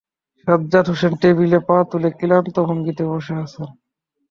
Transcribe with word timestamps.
সাজ্জাদ 0.41 0.85
হোসেন 0.91 1.13
টেবিলে 1.21 1.59
পা 1.67 1.77
তুলে 1.89 2.09
ক্লান্ত 2.19 2.55
ভঙ্গিতে 2.67 3.03
বসে 3.11 3.33
আছেন। 3.43 3.67